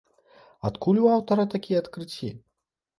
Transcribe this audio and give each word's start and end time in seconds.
Адкуль 0.69 1.03
у 1.05 1.05
аўтара 1.17 1.47
такія 1.55 1.77
адкрыцці? 1.85 2.35